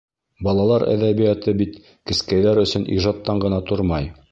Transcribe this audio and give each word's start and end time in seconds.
Балалар 0.45 0.85
әҙәбиәте 0.93 1.53
бит 1.59 1.77
кескәйҙәр 2.13 2.63
өсөн 2.65 2.91
ижадтан 2.97 3.47
ғына 3.47 3.65
тормай. 3.73 4.13